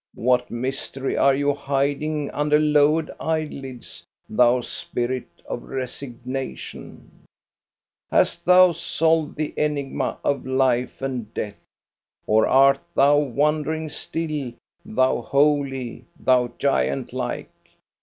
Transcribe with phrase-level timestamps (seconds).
[0.15, 7.11] What mystery are you hiding under lowered eyelids, thou spirit of resignation?
[8.09, 11.67] Hast thou solved the enigma of life and death,
[12.25, 14.53] or art thou wondering still,
[14.83, 17.51] thou holy, thou giant like.'